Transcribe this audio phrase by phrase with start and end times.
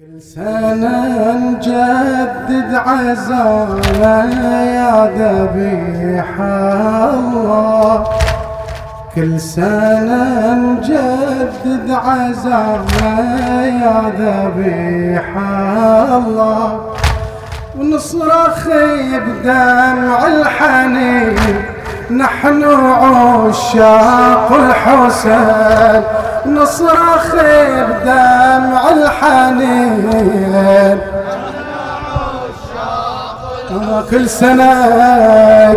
[0.00, 4.16] كل سنة نجدد عزانا
[4.64, 6.40] يا ذبيح
[7.14, 8.04] الله.
[9.14, 13.14] كل سنة نجدد عزانا
[13.66, 15.28] يا ذبيح
[16.16, 16.80] الله.
[17.78, 18.68] ونصرخ
[19.26, 21.62] بدمع الحنين
[22.10, 22.64] نحن
[23.04, 26.02] عشاق الحسين.
[26.46, 30.50] نصرخ بدمع الحنين.
[34.10, 34.74] كل سنة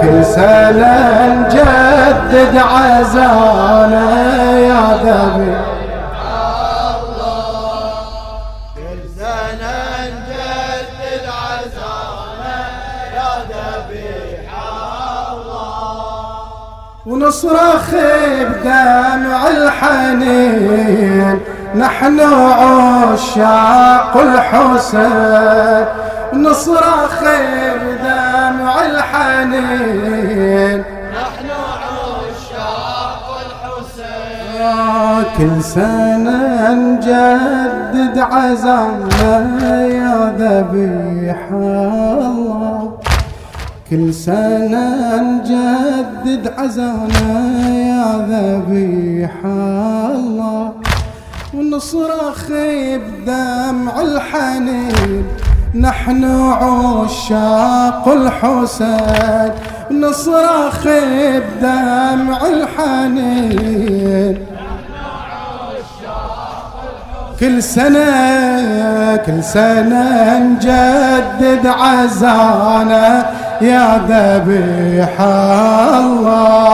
[0.00, 4.04] كل سنة نجدد عزانا
[4.52, 5.75] يا ذبي
[17.26, 17.90] ونصرخ
[18.40, 21.40] بدمع الحنين.
[21.74, 22.20] نحن
[23.10, 25.86] عشاق الحسين.
[26.32, 27.22] نصرخ
[27.82, 30.78] بدمع الحنين.
[31.20, 31.48] نحن
[32.30, 35.24] عشاق الحسين.
[35.38, 42.95] كل سنة نجدد عزانا يا ذبيح الله.
[43.90, 50.72] كل سنة نجدد عزانا يا ذبيح الله.
[51.54, 55.24] ونصرخ بدمع الحنين.
[55.74, 59.52] نحن عشاق الحسين.
[59.90, 60.86] نصرخ
[61.62, 64.46] بدمع الحنين.
[67.40, 73.35] كل سنة كل سنة نجدد عزانا.
[73.62, 76.66] يا ذبيح الله.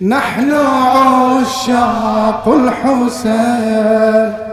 [0.00, 4.43] نحن عشاق الحسين.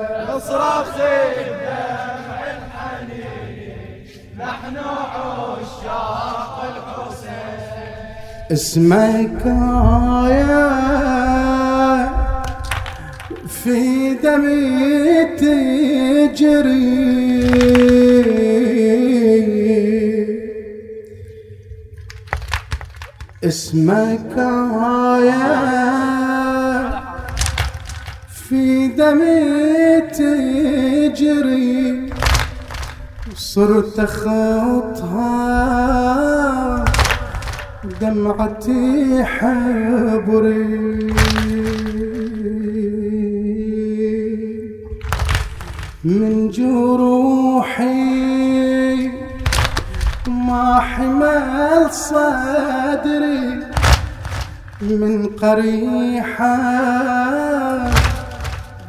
[8.52, 9.46] اسمك
[10.28, 10.68] يا
[13.48, 16.82] في دمي تجري.
[23.44, 24.38] اسمك
[25.30, 25.52] يا
[28.30, 31.82] في دمي تجري.
[33.36, 35.52] صرت خطها
[38.02, 41.14] دمعتي حبري.
[46.04, 47.82] من جروحي
[50.28, 53.60] ما حمل صدري.
[54.82, 56.58] من قريحة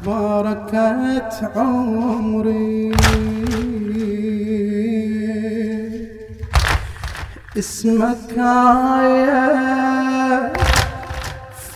[0.07, 2.93] باركت عمري.
[7.59, 10.53] اسمك يا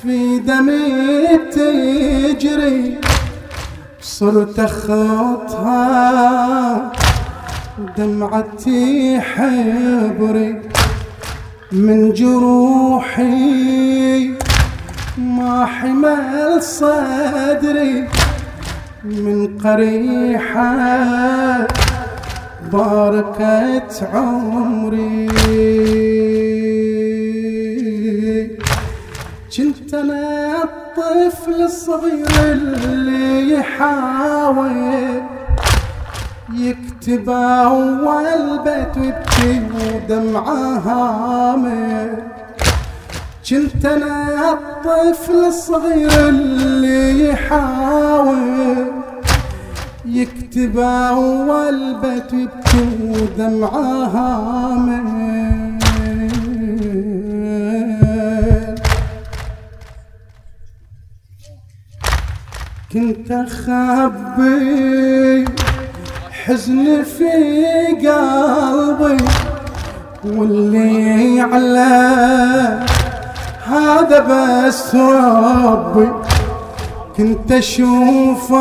[0.03, 2.99] في دمي تجري
[4.01, 5.93] صرت خطها
[7.97, 10.61] دمعتي حبري
[11.73, 13.27] من جروحي.
[15.19, 18.09] ما حمل صدري
[19.05, 20.77] من قريحة.
[22.73, 25.29] باركت عمري.
[29.57, 35.23] كنت أنا الطفل الصغير اللي يحاول
[36.55, 42.11] يكتب أول بيت ويبكي ودمعة هامر
[43.51, 48.96] كنت أنا الطفل الصغير اللي يحاول
[50.07, 55.27] يكتب اول بيت ويبكي ودمعه هامر
[62.93, 64.65] كنت أخبي
[66.45, 67.33] حزن في
[68.07, 69.25] قلبي
[70.25, 72.87] واللي يعلم
[73.67, 76.09] هذا بس ربي.
[77.17, 78.57] كنت أشوفه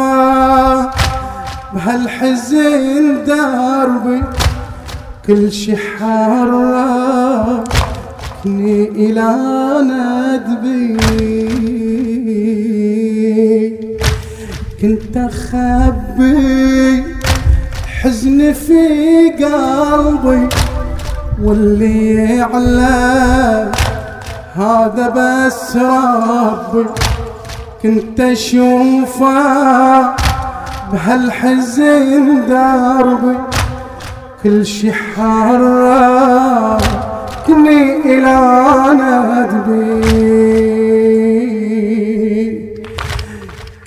[1.75, 4.23] بهالحزن دربي
[5.27, 5.99] كل شي حركني
[8.89, 9.29] إلى
[9.89, 10.97] ندبي.
[14.81, 17.03] كنت أخبي
[18.01, 18.83] حزن في
[19.43, 20.49] قلبي
[21.43, 23.71] واللي يعلم
[24.55, 26.85] هذا بس ربي.
[27.83, 30.24] كنت أشوفه
[30.91, 33.37] بهالحزن دربي
[34.43, 35.35] كل شي حركني
[38.05, 38.35] إلى
[38.99, 40.35] ندبي.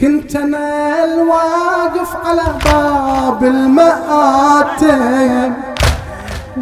[0.01, 4.99] كنت أنا الواقف على باب المآتم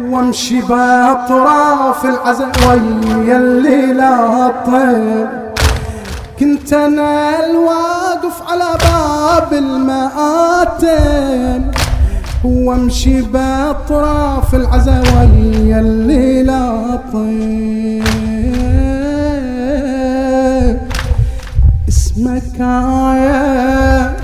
[0.09, 5.27] وامشي بأطراف العزا ويا الليل الطيب
[6.39, 7.39] كنت أنا
[8.17, 10.91] الواقف على باب المآتم
[12.43, 18.03] وأمشي بأطراف العزا ويا الليل الطيب
[21.89, 24.17] اسمك آية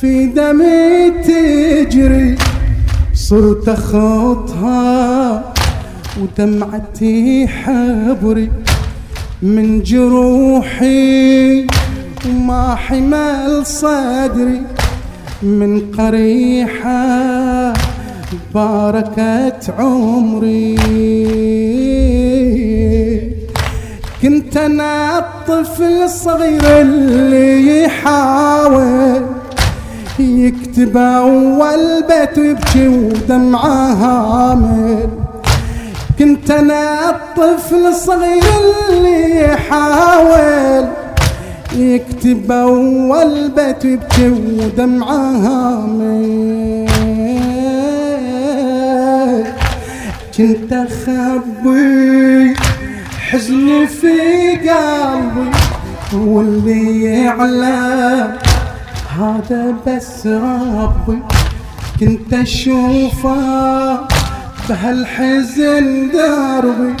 [0.00, 2.36] في دمي تجري
[3.14, 5.42] صرت اخطها
[6.20, 8.50] ودمعتي حبري
[9.42, 11.66] من جروحي.
[12.26, 14.62] وما حمل صدري
[15.42, 17.72] من قريحة
[18.54, 20.76] باركت عمري.
[24.22, 29.26] كنت أنا الطفل الصغير اللي يحاول
[30.18, 35.08] يكتب أول بيت ويبكي ودمعة هامل.
[36.18, 38.42] كنت أنا الطفل الصغير
[38.90, 41.05] اللي يحاول
[41.72, 46.66] يكتب اول بيت ويبكي ودمعه هامل
[50.38, 52.54] كنت أخبي
[53.30, 55.50] حزني في قلبي
[56.14, 58.38] واللي يعلم
[59.18, 61.22] هذا بس ربي.
[62.00, 64.00] كنت أشوفه
[64.68, 66.94] بهالحزن دربي.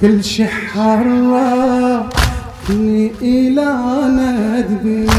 [0.00, 2.19] كل شي حركني
[3.22, 3.74] إلى
[4.18, 5.10] ندبي.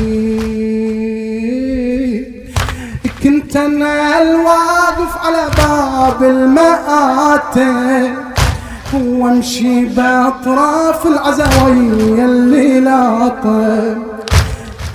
[3.23, 8.13] كنت أنا الواقف على باب المآتم
[8.93, 14.03] وامشي بأطراف العزاوية اللي لاطم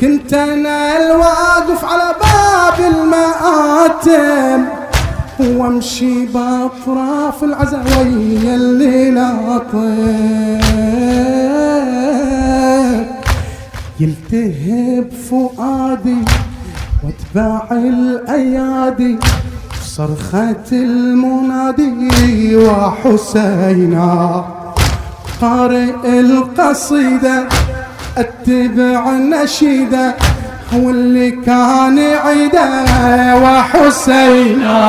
[0.01, 4.65] كنت أنا الواقف على باب المآتم
[5.41, 10.57] وامشي بأطراف العزاوية اللي لاطم
[14.01, 16.17] يلتهب فؤادي
[17.05, 19.19] واتباع الأيادي
[19.83, 24.45] صرخة المنادي وحسينا.
[25.41, 27.49] قارئ القصيدة
[28.19, 30.15] اتبع النشيدة
[30.73, 32.85] واللي كان عيده
[33.43, 34.81] وحسينا.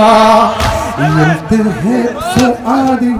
[0.99, 3.15] يلتهب فؤادي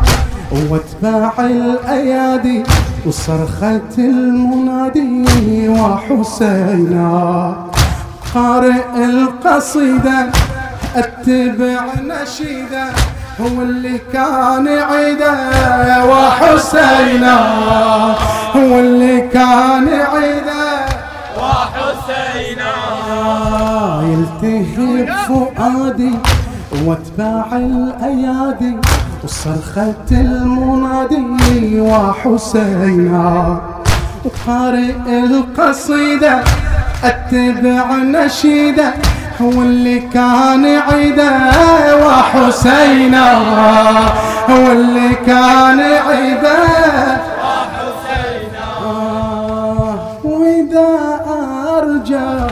[0.70, 2.64] واتباع الأيادي
[3.06, 7.10] وصرخة المنادي وحسينا.
[8.36, 10.30] قارئ القصيدة
[10.96, 12.86] أتبع نشيدة
[13.42, 15.36] هو اللي كان عيده
[16.06, 17.36] وحسينا.
[18.56, 20.86] هو اللي كان عيده
[21.38, 22.74] وحسينا.
[24.04, 26.16] يلتهب فؤادي
[26.86, 28.78] واتباع الأيادي.
[29.28, 33.62] وصرخة المنادي وحسينا.
[34.26, 36.44] وقارئ القصيدة
[37.04, 38.94] أتبع نشيدة
[39.42, 41.40] هو اللي كان عيده
[42.06, 43.34] وحسينا.
[44.50, 46.64] هو اللي كان عيده
[47.44, 48.68] وحسينا.
[50.24, 50.90] وإذا
[51.78, 52.48] أرجع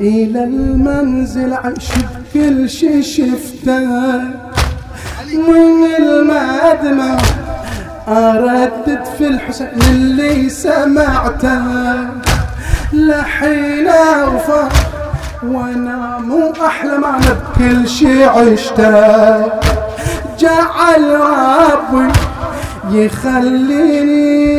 [0.00, 1.88] إلى المنزل عيش
[2.34, 4.45] بكل شي شفته
[5.36, 7.16] من المدمع
[8.08, 11.64] أردد في الحسين اللي سمعته.
[12.92, 14.68] لحين أوفى
[15.42, 19.36] وانام واحلم أنا بكل شي عشته.
[20.38, 22.12] جعل ربي
[22.90, 24.56] يخليني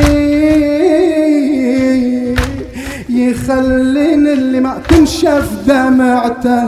[3.10, 6.68] يخليني اللي ما تنشف دمعته.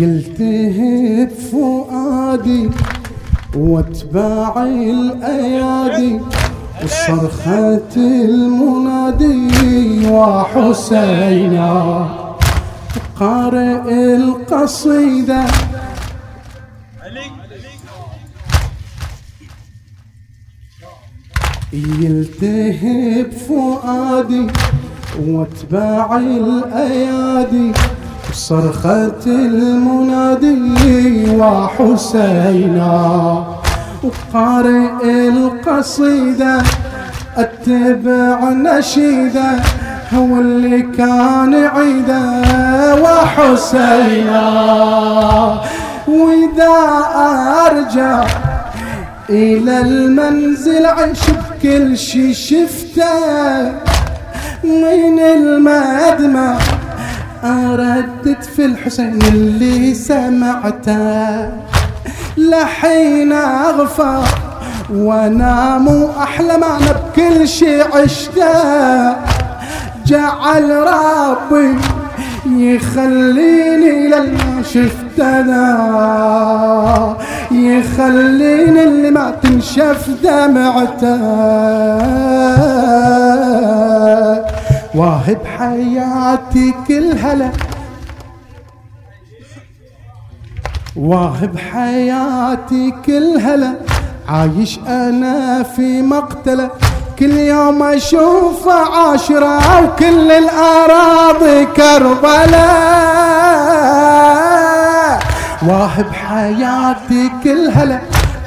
[0.00, 2.70] يلتهب فؤادي
[3.56, 6.20] واتباع الأيادي
[6.84, 9.46] وصرخة المنادي
[10.10, 11.74] وحسينا
[13.20, 15.44] قارئ القصيدة.
[21.72, 24.46] يلتهب فؤادي
[25.26, 27.72] واتباع الأيادي
[28.34, 32.92] صرخة المنادي وحسينا.
[34.02, 36.62] وقارئ القصيدة
[37.36, 39.50] أتبع نشيدة
[40.14, 42.42] هو اللي كان عيده
[43.02, 44.44] وحسينا.
[46.08, 46.74] وإذا
[47.66, 48.24] أرجع
[49.30, 53.72] إلى المنزل عيش بكل شي شفته
[54.64, 56.58] من المدمع
[57.44, 61.48] أردت في الحسين اللي سمعته
[62.36, 64.22] لحين أغفى
[64.94, 69.16] وانام واحلم أنا بكل شي عشته.
[70.06, 71.78] جعل ربي
[72.46, 77.16] يخليني لما شفت أنا
[77.50, 81.20] يخليني اللي ما تنشف دمعته.
[84.94, 87.50] واهب حياتي كل هلا.
[90.96, 93.74] واهب حياتي كل هلا.
[94.28, 96.70] عايش أنا في مقتلة.
[97.18, 102.54] كل يوم أشوف عاشرة وكل الأراضي كربلاء.
[105.66, 108.00] واهب حياتي كل هلا.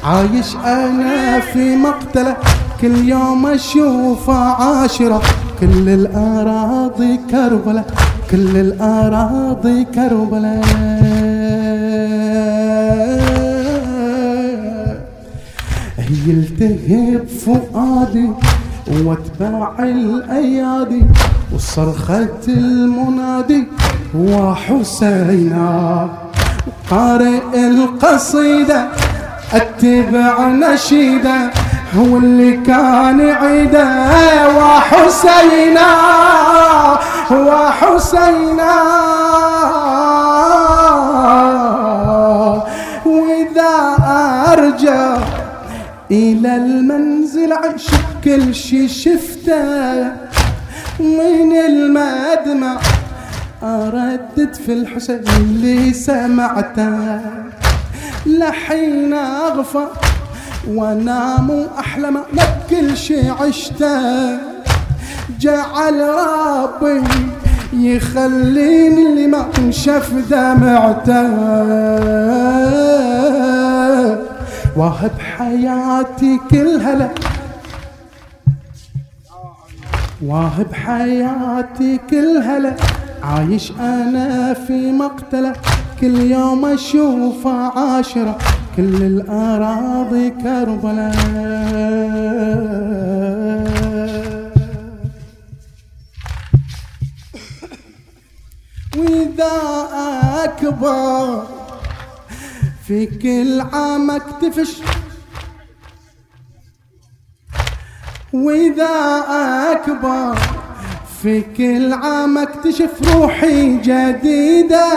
[0.03, 2.35] عايش أنا في مقتلة.
[2.81, 5.21] كل يوم أشوف عاشرة
[5.59, 7.85] كل الأراضي كربلاء
[8.31, 10.61] كل الأراضي كربلاء
[16.27, 18.29] يلتهب فؤادي
[19.05, 21.03] واتباع الأيادي
[21.53, 23.63] وصرخة المنادي
[24.15, 26.09] وحسينا.
[26.89, 28.87] قارئ القصيدة
[29.53, 31.51] أتبع نشيدة.
[31.95, 33.87] هو اللي كان عيده
[34.57, 35.87] وحسينا
[37.31, 38.73] وحسينا
[43.05, 43.95] وإذا
[44.53, 45.17] أرجع
[46.11, 47.87] إلى المنزل عيش
[48.23, 50.03] كل شي شفته
[50.99, 52.77] من المدمع
[53.63, 57.19] أردت في الحسين اللي سمعته.
[58.25, 59.87] لحين اغفى
[60.69, 64.37] وانام واحلم بكل شي عشته.
[65.39, 67.03] جعل ربي
[67.73, 71.31] يخليني اللي ما انشف دمعته.
[74.77, 77.09] واهب حياتي كل هلا.
[80.25, 82.73] واهب حياتي كل هلا.
[83.23, 85.53] عايش أنا في مقتلة
[86.01, 88.37] كل يوم أشوف عاشرة.
[88.77, 91.15] كل الأراضي كربلاء.
[98.97, 99.57] وإذا
[100.43, 101.47] أكبر
[102.87, 104.73] في كل عام اكتفش.
[108.33, 109.23] وإذا
[109.71, 110.37] أكبر
[111.21, 114.87] في كل عام اكتشف روحي جديدة.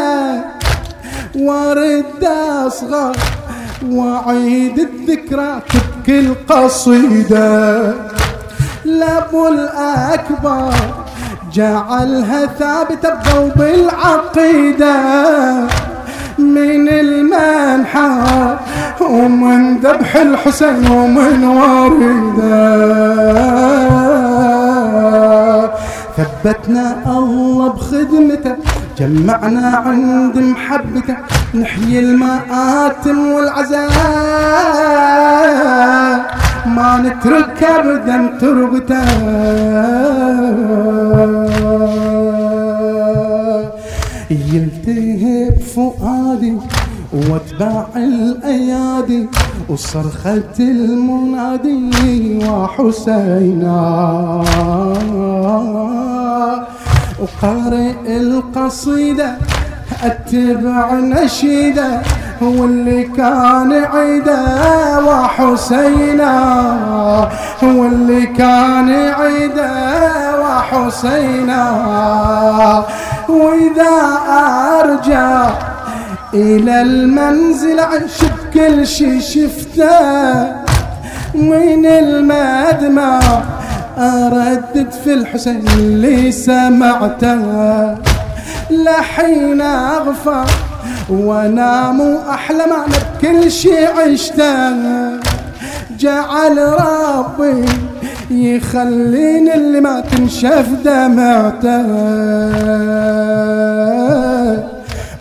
[1.37, 2.25] وأرد
[2.66, 3.16] أصغر
[3.88, 7.94] واعيد الذكرى بكل قصيدة
[8.84, 10.75] لأبو الأكبر
[11.52, 14.94] جعلها ثابتة بضوء العقيدة.
[16.38, 18.56] من المنحى
[19.00, 22.50] ومن ذبح الحسين ومن ورده
[26.16, 28.56] ثبتنا الله بخدمته
[28.99, 31.16] جمعنا عند محبته.
[31.54, 33.90] نحيي المآتم والعزاء.
[36.66, 39.04] ما نترك ابدا تربته.
[44.30, 46.54] يلتهب فؤادي
[47.12, 49.28] واتباع الأيادي
[49.69, 53.80] وصرخة المنادي وحسينا.
[57.21, 59.38] وقارئ القصيدة
[60.04, 62.02] أتبع نشيده
[62.42, 64.44] هو اللي كان عيده
[65.06, 66.35] وحسينا
[67.64, 69.73] هو اللي كان عيده
[70.40, 71.64] وحسينا.
[73.28, 74.18] وإذا
[74.80, 75.50] أرجع
[76.35, 80.42] إلى المنزل عش بكل شي شفته
[81.35, 83.20] من المدمع
[83.99, 87.40] اردد في الحسين اللي سمعته.
[88.71, 90.45] لحين أغفى
[91.11, 92.87] وانام واحلم أنا
[93.23, 94.71] بكل شي عشته.
[95.99, 97.65] جعل ربي
[98.31, 101.87] يخليني اللي ما تنشف دمعته.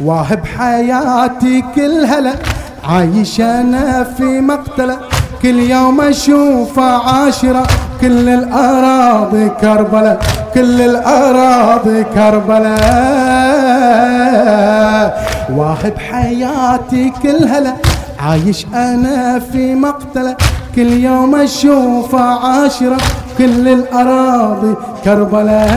[0.06, 2.36] واهب حياتي كلها له
[2.90, 4.98] عايش أنا في مقتله.
[5.42, 7.68] كل يوم أشوف عاشرة.
[8.02, 10.18] كل الأراضي كربلة
[10.54, 12.76] كل الأراضي كربلة
[15.56, 17.74] واهب حياتي كلها له
[18.20, 20.36] عايش أنا في مقتلة.
[20.76, 22.98] كل يوم أشوف عاشرة.
[23.38, 25.70] كل الأراضي كربلاء.